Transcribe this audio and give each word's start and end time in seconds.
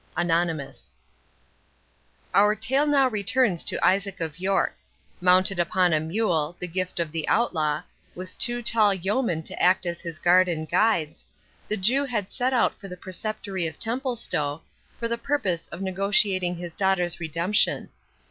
ANONYMUS 0.17 0.95
Our 2.33 2.55
tale 2.55 2.87
now 2.87 3.07
returns 3.07 3.63
to 3.65 3.85
Isaac 3.85 4.19
of 4.19 4.39
York.—Mounted 4.39 5.59
upon 5.59 5.93
a 5.93 5.99
mule, 5.99 6.57
the 6.59 6.67
gift 6.67 6.99
of 6.99 7.11
the 7.11 7.27
Outlaw, 7.27 7.83
with 8.15 8.35
two 8.39 8.63
tall 8.63 8.95
yeomen 8.95 9.43
to 9.43 9.61
act 9.61 9.85
as 9.85 10.01
his 10.01 10.17
guard 10.17 10.47
and 10.47 10.67
guides, 10.67 11.27
the 11.67 11.77
Jew 11.77 12.05
had 12.05 12.31
set 12.31 12.51
out 12.51 12.73
for 12.79 12.87
the 12.87 12.97
Preceptory 12.97 13.67
of 13.67 13.77
Templestowe, 13.77 14.63
for 14.97 15.07
the 15.07 15.19
purpose 15.19 15.67
of 15.67 15.83
negotiating 15.83 16.55
his 16.55 16.75
daughter's 16.75 17.19
redemption. 17.19 17.89